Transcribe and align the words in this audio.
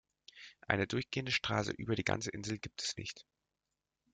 Eine 0.67 0.87
durchgehende 0.87 1.31
Straße 1.31 1.73
über 1.73 1.95
die 1.95 2.03
ganze 2.03 2.31
Insel 2.31 2.57
gibt 2.57 2.81
es 2.81 2.97
nicht. 2.97 3.23